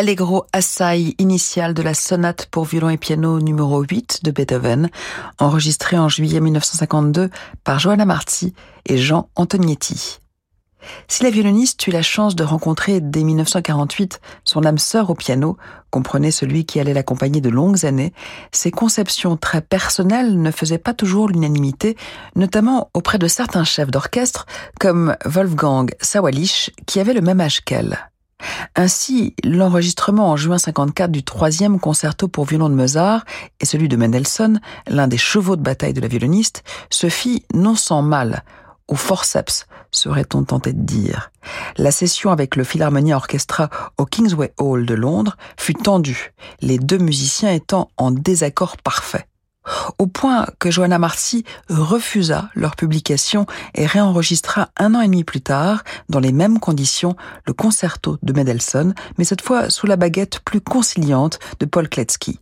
L'allegro 0.00 0.46
assai 0.54 1.14
initial 1.18 1.74
de 1.74 1.82
la 1.82 1.92
sonate 1.92 2.46
pour 2.46 2.64
violon 2.64 2.88
et 2.88 2.96
piano 2.96 3.38
numéro 3.38 3.82
8 3.82 4.20
de 4.24 4.30
Beethoven, 4.30 4.88
enregistré 5.38 5.98
en 5.98 6.08
juillet 6.08 6.40
1952 6.40 7.28
par 7.64 7.78
Johanna 7.78 8.06
Marti 8.06 8.54
et 8.86 8.96
Jean 8.96 9.28
Antonietti. 9.36 10.20
Si 11.06 11.22
la 11.22 11.28
violoniste 11.28 11.86
eut 11.86 11.90
la 11.90 12.00
chance 12.00 12.34
de 12.34 12.44
rencontrer 12.44 13.02
dès 13.02 13.22
1948 13.22 14.22
son 14.44 14.64
âme 14.64 14.78
sœur 14.78 15.10
au 15.10 15.14
piano, 15.14 15.58
comprenait 15.90 16.30
celui 16.30 16.64
qui 16.64 16.80
allait 16.80 16.94
l'accompagner 16.94 17.42
de 17.42 17.50
longues 17.50 17.84
années, 17.84 18.14
ses 18.52 18.70
conceptions 18.70 19.36
très 19.36 19.60
personnelles 19.60 20.40
ne 20.40 20.50
faisaient 20.50 20.78
pas 20.78 20.94
toujours 20.94 21.28
l'unanimité, 21.28 21.98
notamment 22.36 22.88
auprès 22.94 23.18
de 23.18 23.28
certains 23.28 23.64
chefs 23.64 23.90
d'orchestre 23.90 24.46
comme 24.78 25.14
Wolfgang 25.26 25.90
Sawalisch 26.00 26.70
qui 26.86 27.00
avait 27.00 27.12
le 27.12 27.20
même 27.20 27.42
âge 27.42 27.60
qu'elle. 27.60 28.09
Ainsi, 28.76 29.34
l'enregistrement 29.44 30.30
en 30.30 30.36
juin 30.36 30.58
54 30.58 31.10
du 31.10 31.22
troisième 31.22 31.80
concerto 31.80 32.28
pour 32.28 32.44
violon 32.44 32.68
de 32.68 32.74
Mozart 32.74 33.24
et 33.60 33.66
celui 33.66 33.88
de 33.88 33.96
Mendelssohn, 33.96 34.60
l'un 34.88 35.08
des 35.08 35.18
chevaux 35.18 35.56
de 35.56 35.62
bataille 35.62 35.94
de 35.94 36.00
la 36.00 36.08
violoniste, 36.08 36.62
se 36.90 37.08
fit 37.08 37.44
non 37.54 37.74
sans 37.74 38.02
mal, 38.02 38.44
au 38.88 38.96
forceps, 38.96 39.66
serait-on 39.92 40.44
tenté 40.44 40.72
de 40.72 40.82
dire. 40.82 41.30
La 41.76 41.90
session 41.90 42.30
avec 42.30 42.56
le 42.56 42.64
Philharmonia 42.64 43.16
Orchestra 43.16 43.70
au 43.98 44.04
Kingsway 44.04 44.52
Hall 44.58 44.84
de 44.84 44.94
Londres 44.94 45.36
fut 45.56 45.74
tendue, 45.74 46.32
les 46.60 46.78
deux 46.78 46.98
musiciens 46.98 47.52
étant 47.52 47.90
en 47.96 48.10
désaccord 48.10 48.76
parfait 48.78 49.26
au 49.98 50.06
point 50.06 50.46
que 50.58 50.70
Johanna 50.70 50.98
Marcy 50.98 51.44
refusa 51.68 52.50
leur 52.54 52.76
publication 52.76 53.46
et 53.74 53.86
réenregistra 53.86 54.70
un 54.76 54.94
an 54.94 55.00
et 55.00 55.06
demi 55.06 55.24
plus 55.24 55.40
tard, 55.40 55.84
dans 56.08 56.20
les 56.20 56.32
mêmes 56.32 56.58
conditions, 56.58 57.16
le 57.46 57.52
concerto 57.52 58.18
de 58.22 58.32
Mendelssohn, 58.32 58.94
mais 59.18 59.24
cette 59.24 59.42
fois 59.42 59.70
sous 59.70 59.86
la 59.86 59.96
baguette 59.96 60.40
plus 60.40 60.60
conciliante 60.60 61.38
de 61.58 61.66
Paul 61.66 61.88
Kletsky. 61.88 62.40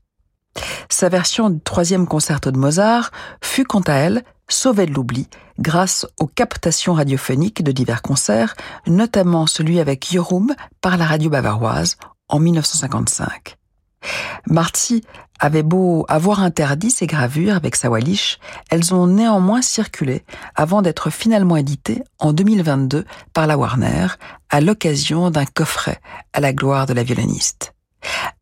Sa 0.88 1.08
version 1.08 1.50
du 1.50 1.60
troisième 1.60 2.06
concerto 2.06 2.50
de 2.50 2.58
Mozart 2.58 3.10
fut 3.42 3.64
quant 3.64 3.80
à 3.80 3.94
elle 3.94 4.24
sauvée 4.48 4.86
de 4.86 4.94
l'oubli 4.94 5.28
grâce 5.58 6.06
aux 6.18 6.26
captations 6.26 6.94
radiophoniques 6.94 7.62
de 7.62 7.72
divers 7.72 8.02
concerts, 8.02 8.54
notamment 8.86 9.46
celui 9.46 9.80
avec 9.80 10.08
Jörum 10.10 10.54
par 10.80 10.96
la 10.96 11.04
radio 11.04 11.30
bavaroise 11.30 11.96
en 12.28 12.38
1955. 12.38 13.56
Marty 14.46 15.02
avait 15.38 15.62
beau 15.62 16.04
avoir 16.08 16.40
interdit 16.40 16.90
ces 16.90 17.06
gravures 17.06 17.54
avec 17.54 17.76
sa 17.76 17.90
Walish, 17.90 18.38
elles 18.70 18.94
ont 18.94 19.06
néanmoins 19.06 19.62
circulé 19.62 20.24
avant 20.54 20.82
d'être 20.82 21.10
finalement 21.10 21.56
éditées 21.56 22.02
en 22.18 22.32
2022 22.32 23.04
par 23.32 23.46
la 23.46 23.56
Warner 23.56 24.06
à 24.50 24.60
l'occasion 24.60 25.30
d'un 25.30 25.46
coffret 25.46 26.00
à 26.32 26.40
la 26.40 26.52
gloire 26.52 26.86
de 26.86 26.92
la 26.92 27.02
violoniste. 27.02 27.74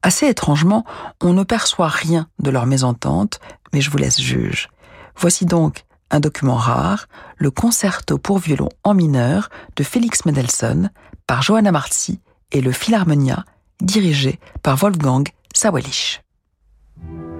Assez 0.02 0.26
étrangement, 0.26 0.84
on 1.22 1.32
ne 1.32 1.44
perçoit 1.44 1.88
rien 1.88 2.28
de 2.38 2.50
leur 2.50 2.66
mésentente, 2.66 3.40
mais 3.72 3.80
je 3.80 3.90
vous 3.90 3.98
laisse 3.98 4.20
juge. 4.20 4.68
Voici 5.16 5.46
donc 5.46 5.84
un 6.10 6.20
document 6.20 6.56
rare, 6.56 7.06
le 7.36 7.50
concerto 7.50 8.18
pour 8.18 8.38
violon 8.38 8.68
en 8.84 8.94
mineur 8.94 9.50
de 9.74 9.82
Félix 9.82 10.24
Mendelssohn 10.24 10.90
par 11.26 11.42
Johanna 11.42 11.72
Marzi 11.72 12.20
et 12.52 12.60
le 12.60 12.72
Philharmonia 12.72 13.44
dirigé 13.80 14.38
par 14.62 14.76
Wolfgang 14.76 15.24
Sawalish. 16.98 17.26
le 17.30 17.35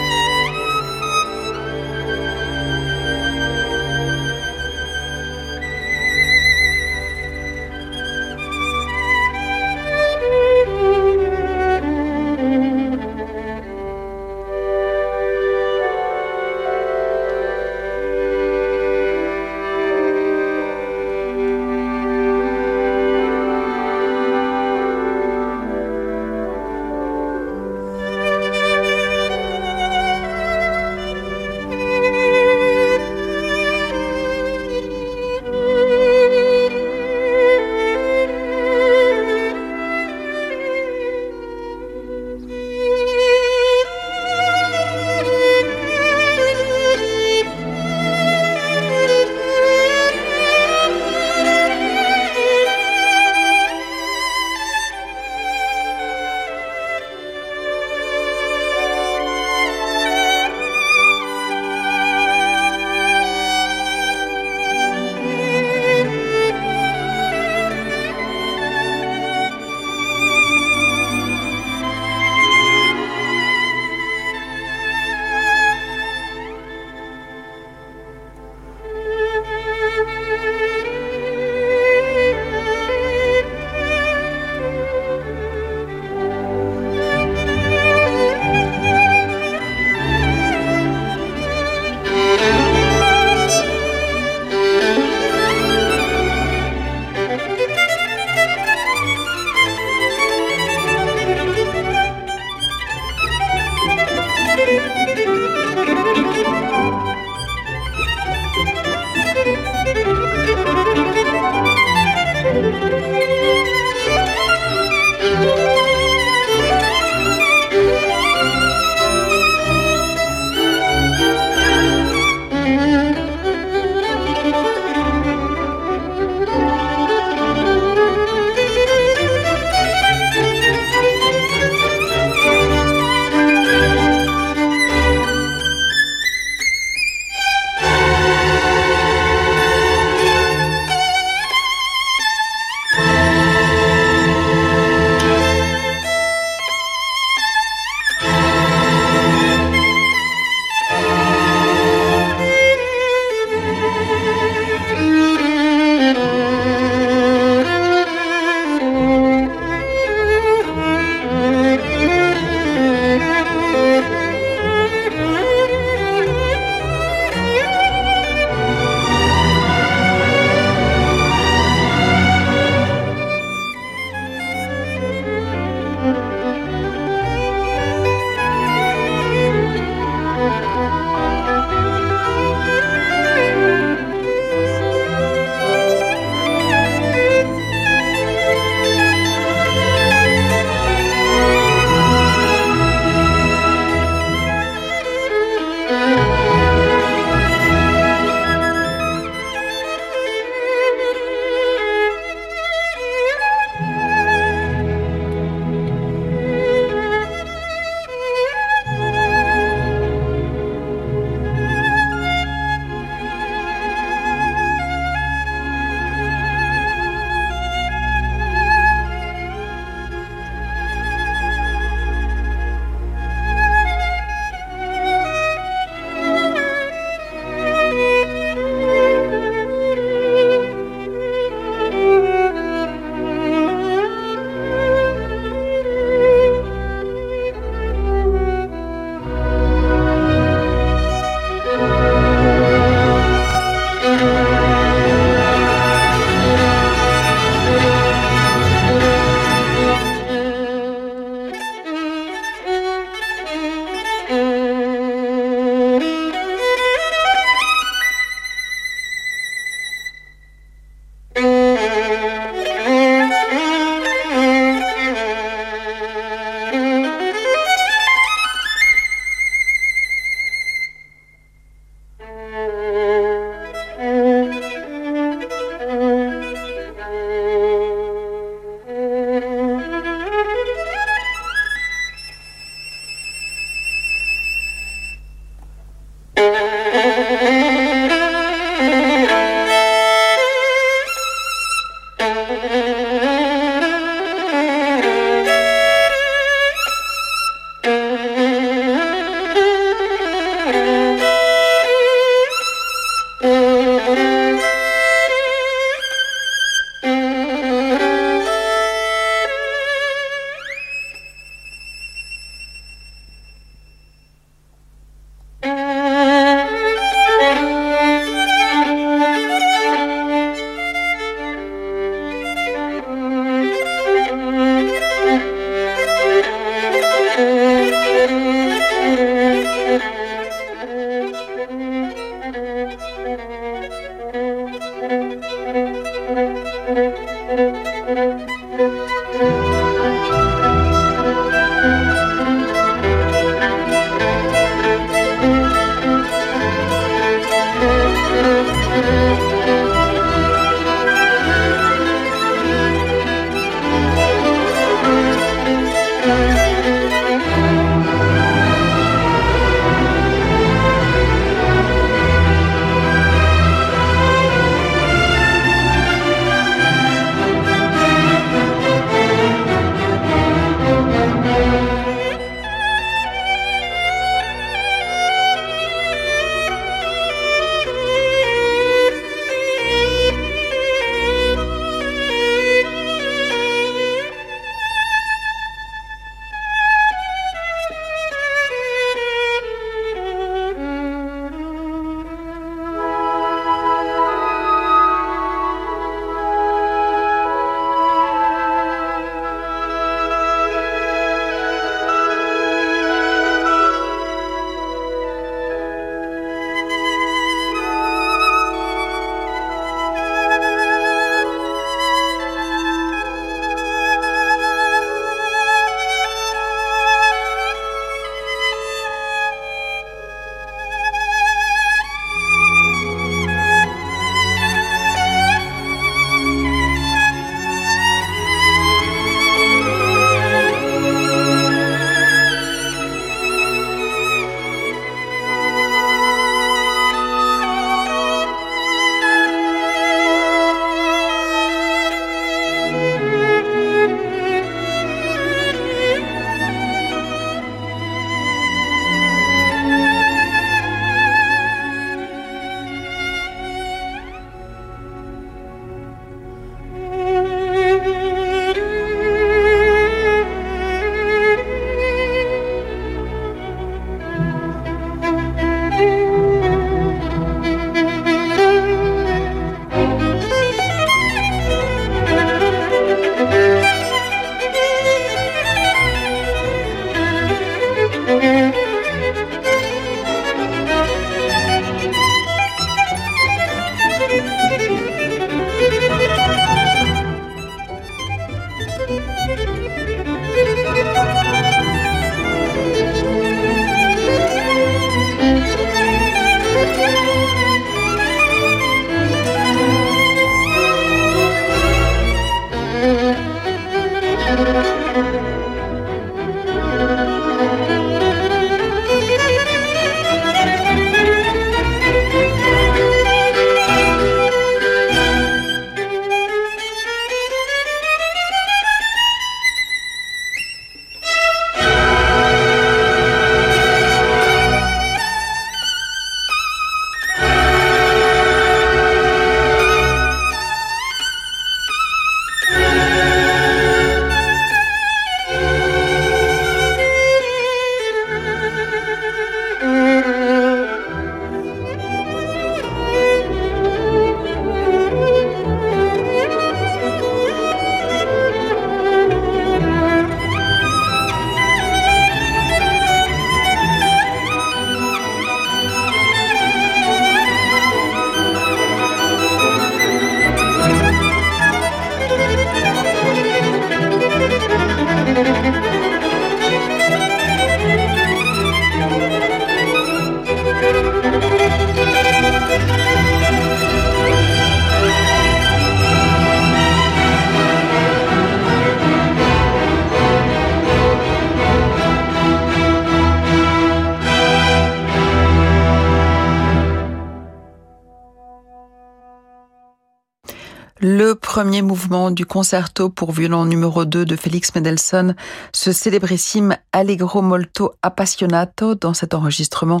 premier 591.52 591.82
mouvement 591.82 592.30
du 592.30 592.46
concerto 592.46 593.10
pour 593.10 593.32
violon 593.32 593.66
numéro 593.66 594.06
2 594.06 594.24
de 594.24 594.36
Félix 594.36 594.74
Mendelssohn, 594.74 595.36
ce 595.74 595.92
célébrissime 595.92 596.78
Allegro 596.92 597.42
molto 597.42 597.92
appassionato 598.00 598.94
dans 598.94 599.12
cet 599.12 599.34
enregistrement 599.34 600.00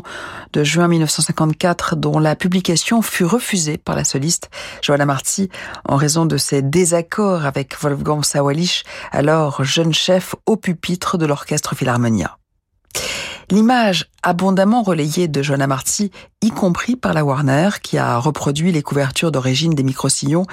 de 0.54 0.64
juin 0.64 0.88
1954 0.88 1.94
dont 1.96 2.18
la 2.18 2.36
publication 2.36 3.02
fut 3.02 3.26
refusée 3.26 3.76
par 3.76 3.96
la 3.96 4.04
soliste 4.04 4.48
Johanna 4.80 5.04
Marti 5.04 5.50
en 5.86 5.96
raison 5.96 6.24
de 6.24 6.38
ses 6.38 6.62
désaccords 6.62 7.44
avec 7.44 7.78
Wolfgang 7.78 8.24
Sawalisch, 8.24 8.84
alors 9.10 9.62
jeune 9.62 9.92
chef 9.92 10.34
au 10.46 10.56
pupitre 10.56 11.18
de 11.18 11.26
l'orchestre 11.26 11.76
Philharmonia. 11.76 12.38
L'image 13.52 14.08
abondamment 14.22 14.82
relayée 14.82 15.28
de 15.28 15.42
Joanna 15.42 15.66
Marty, 15.66 16.10
y 16.40 16.48
compris 16.48 16.96
par 16.96 17.12
la 17.12 17.22
Warner, 17.22 17.68
qui 17.82 17.98
a 17.98 18.16
reproduit 18.16 18.72
les 18.72 18.80
couvertures 18.80 19.30
d'origine 19.30 19.74
des 19.74 19.82
microsillons, 19.82 20.46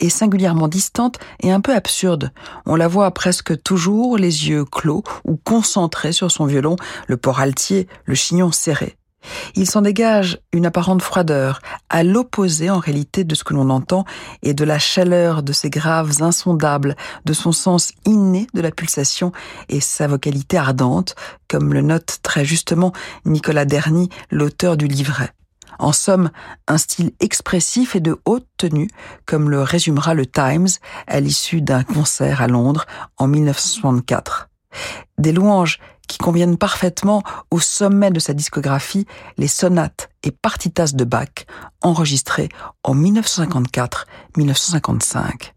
est 0.00 0.08
singulièrement 0.08 0.66
distante 0.66 1.18
et 1.42 1.52
un 1.52 1.60
peu 1.60 1.74
absurde. 1.74 2.32
On 2.64 2.74
la 2.74 2.88
voit 2.88 3.10
presque 3.10 3.62
toujours 3.62 4.16
les 4.16 4.48
yeux 4.48 4.64
clos 4.64 5.04
ou 5.26 5.36
concentrés 5.36 6.12
sur 6.12 6.30
son 6.30 6.46
violon, 6.46 6.76
le 7.08 7.18
port 7.18 7.40
altier, 7.40 7.88
le 8.06 8.14
chignon 8.14 8.50
serré. 8.52 8.96
Il 9.54 9.68
s'en 9.68 9.82
dégage 9.82 10.38
une 10.52 10.66
apparente 10.66 11.02
froideur, 11.02 11.60
à 11.90 12.02
l'opposé 12.02 12.70
en 12.70 12.78
réalité 12.78 13.24
de 13.24 13.34
ce 13.34 13.44
que 13.44 13.54
l'on 13.54 13.70
entend 13.70 14.04
et 14.42 14.54
de 14.54 14.64
la 14.64 14.78
chaleur 14.78 15.42
de 15.42 15.52
ses 15.52 15.70
graves 15.70 16.22
insondables, 16.22 16.96
de 17.24 17.32
son 17.32 17.52
sens 17.52 17.92
inné 18.04 18.46
de 18.54 18.60
la 18.60 18.70
pulsation 18.70 19.32
et 19.68 19.80
sa 19.80 20.06
vocalité 20.06 20.56
ardente, 20.56 21.14
comme 21.48 21.72
le 21.72 21.82
note 21.82 22.18
très 22.22 22.44
justement 22.44 22.92
Nicolas 23.24 23.64
Derny, 23.64 24.08
l'auteur 24.30 24.76
du 24.76 24.86
livret. 24.86 25.32
En 25.78 25.92
somme, 25.92 26.30
un 26.68 26.78
style 26.78 27.12
expressif 27.20 27.96
et 27.96 28.00
de 28.00 28.18
haute 28.24 28.46
tenue, 28.56 28.88
comme 29.26 29.50
le 29.50 29.62
résumera 29.62 30.14
le 30.14 30.26
Times 30.26 30.68
à 31.06 31.20
l'issue 31.20 31.60
d'un 31.60 31.82
concert 31.82 32.40
à 32.40 32.48
Londres 32.48 32.86
en 33.18 33.26
1964. 33.26 34.48
Des 35.18 35.32
louanges 35.32 35.78
qui 36.06 36.18
conviennent 36.18 36.58
parfaitement 36.58 37.22
au 37.50 37.60
sommet 37.60 38.10
de 38.10 38.20
sa 38.20 38.34
discographie, 38.34 39.06
les 39.36 39.48
sonates 39.48 40.10
et 40.22 40.30
partitas 40.30 40.92
de 40.94 41.04
Bach, 41.04 41.46
enregistrées 41.82 42.48
en 42.82 42.94
1954-1955. 42.94 45.55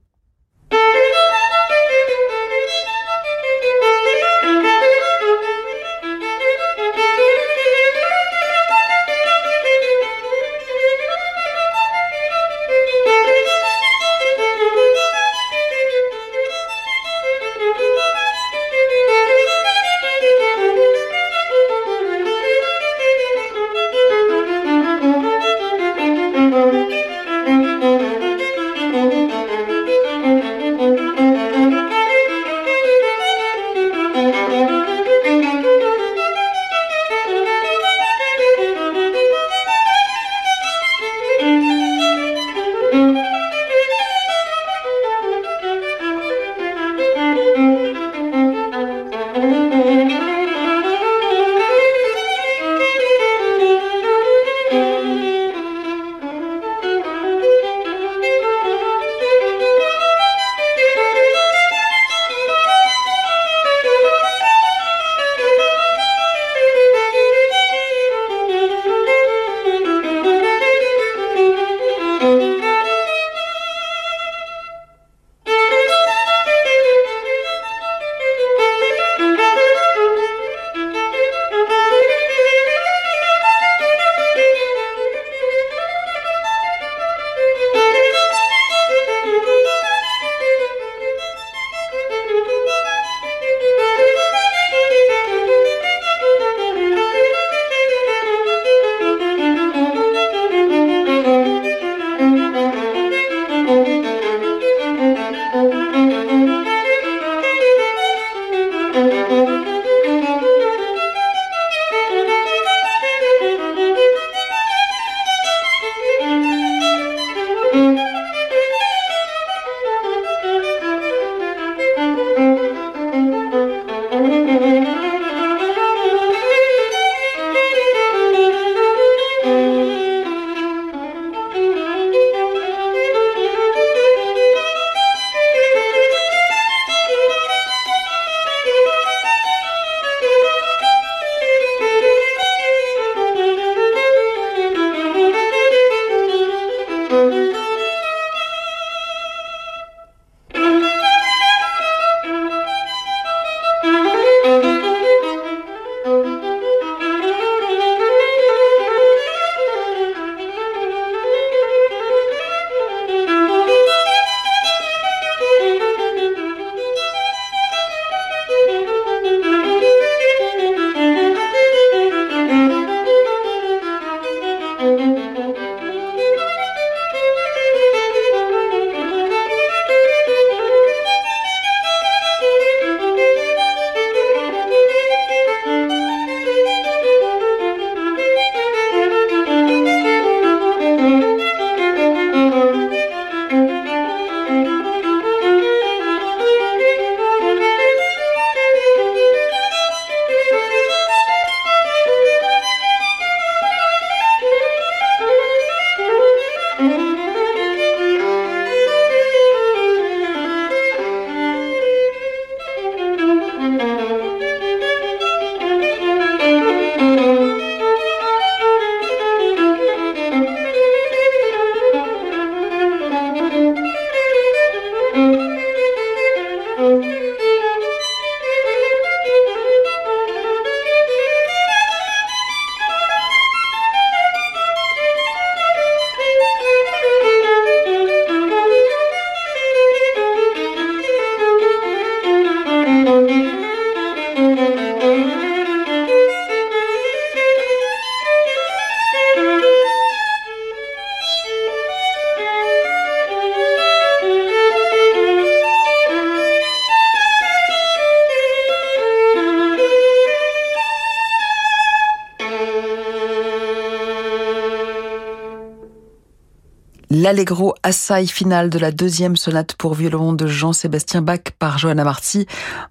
L'allegro 267.30 267.75
Assai 267.84 268.25
finale 268.25 268.71
de 268.71 268.80
la 268.80 268.91
deuxième 268.91 269.36
sonate 269.36 269.75
pour 269.75 269.93
violon 269.93 270.34
de 270.34 270.47
Jean-Sébastien 270.47 271.21
Bach 271.21 271.51
par 271.59 271.77
Johanna 271.77 272.03
Marty, 272.03 272.47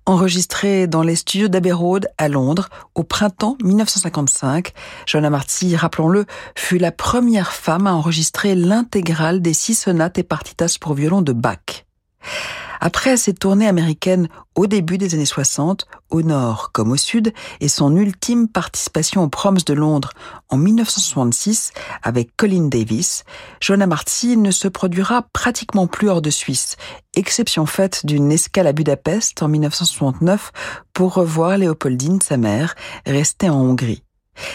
enregistrée 0.06 0.86
dans 0.86 1.02
les 1.02 1.16
studios 1.16 1.48
d'Abbey 1.48 1.72
Road 1.72 2.06
à 2.18 2.28
Londres 2.28 2.68
au 2.94 3.02
printemps 3.02 3.56
1955. 3.64 4.72
Johanna 5.06 5.30
Marty, 5.30 5.74
rappelons-le, 5.74 6.24
fut 6.54 6.78
la 6.78 6.92
première 6.92 7.52
femme 7.52 7.88
à 7.88 7.94
enregistrer 7.94 8.54
l'intégrale 8.54 9.42
des 9.42 9.54
six 9.54 9.74
sonates 9.74 10.18
et 10.18 10.22
partitas 10.22 10.76
pour 10.80 10.94
violon 10.94 11.20
de 11.20 11.32
Bach. 11.32 11.84
Après 12.80 13.16
ses 13.16 13.34
tournées 13.34 13.66
américaines 13.66 14.28
au 14.54 14.66
début 14.66 14.98
des 14.98 15.14
années 15.14 15.24
60, 15.24 15.86
au 16.10 16.22
nord 16.22 16.70
comme 16.72 16.90
au 16.90 16.96
sud, 16.96 17.32
et 17.60 17.68
son 17.68 17.96
ultime 17.96 18.48
participation 18.48 19.22
aux 19.22 19.28
Proms 19.28 19.58
de 19.64 19.74
Londres 19.74 20.10
en 20.48 20.56
1966 20.56 21.72
avec 22.02 22.36
Colin 22.36 22.68
Davis, 22.68 23.24
Joanna 23.60 23.86
Marty 23.86 24.36
ne 24.36 24.50
se 24.50 24.68
produira 24.68 25.22
pratiquement 25.32 25.86
plus 25.86 26.08
hors 26.08 26.22
de 26.22 26.30
Suisse, 26.30 26.76
exception 27.14 27.66
faite 27.66 28.06
d'une 28.06 28.30
escale 28.30 28.66
à 28.66 28.72
Budapest 28.72 29.42
en 29.42 29.48
1969 29.48 30.52
pour 30.92 31.14
revoir 31.14 31.58
Léopoldine, 31.58 32.20
sa 32.20 32.36
mère, 32.36 32.74
restée 33.06 33.48
en 33.48 33.60
Hongrie. 33.60 34.02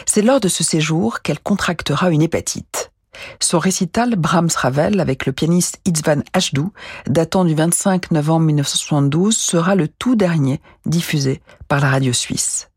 C'est 0.05 0.21
lors 0.21 0.39
de 0.39 0.47
ce 0.47 0.63
séjour 0.63 1.21
qu'elle 1.21 1.39
contractera 1.39 2.09
une 2.09 2.21
hépatite. 2.21 2.92
Son 3.39 3.59
récital 3.59 4.15
Brahms 4.15 4.49
Ravel 4.55 4.99
avec 4.99 5.25
le 5.25 5.33
pianiste 5.33 5.79
Itzvan 5.85 6.23
Ashdou, 6.33 6.71
datant 7.07 7.45
du 7.45 7.55
25 7.55 8.11
novembre 8.11 8.45
1972, 8.47 9.35
sera 9.35 9.75
le 9.75 9.87
tout 9.87 10.15
dernier 10.15 10.61
diffusé 10.85 11.41
par 11.67 11.79
la 11.79 11.89
radio 11.89 12.13
suisse. 12.13 12.69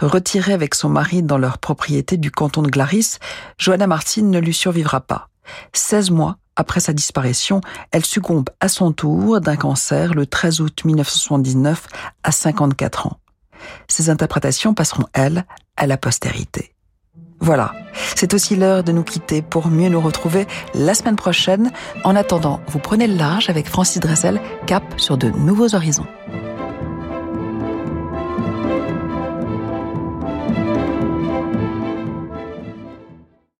Retirée 0.00 0.52
avec 0.52 0.74
son 0.74 0.88
mari 0.88 1.22
dans 1.22 1.38
leur 1.38 1.58
propriété 1.58 2.16
du 2.16 2.30
canton 2.30 2.62
de 2.62 2.70
Glaris, 2.70 3.18
Johanna 3.58 3.86
Martin 3.86 4.22
ne 4.22 4.38
lui 4.38 4.54
survivra 4.54 5.00
pas. 5.00 5.28
16 5.72 6.10
mois 6.10 6.36
après 6.56 6.80
sa 6.80 6.92
disparition, 6.92 7.60
elle 7.92 8.04
succombe 8.04 8.50
à 8.60 8.68
son 8.68 8.92
tour 8.92 9.40
d'un 9.40 9.56
cancer 9.56 10.14
le 10.14 10.26
13 10.26 10.60
août 10.60 10.84
1979 10.84 11.86
à 12.24 12.32
54 12.32 13.06
ans. 13.06 13.20
Ses 13.88 14.10
interprétations 14.10 14.74
passeront, 14.74 15.06
elles, 15.12 15.44
à 15.76 15.86
la 15.86 15.96
postérité. 15.96 16.74
Voilà, 17.40 17.72
c'est 18.16 18.34
aussi 18.34 18.56
l'heure 18.56 18.82
de 18.82 18.92
nous 18.92 19.04
quitter 19.04 19.42
pour 19.42 19.68
mieux 19.68 19.88
nous 19.88 20.00
retrouver 20.00 20.46
la 20.74 20.94
semaine 20.94 21.16
prochaine. 21.16 21.70
En 22.04 22.16
attendant, 22.16 22.60
vous 22.68 22.80
prenez 22.80 23.06
le 23.06 23.16
large 23.16 23.48
avec 23.48 23.68
Francis 23.68 24.00
Dressel, 24.00 24.40
cap 24.66 24.82
sur 24.96 25.16
de 25.16 25.28
nouveaux 25.30 25.74
horizons. 25.74 26.06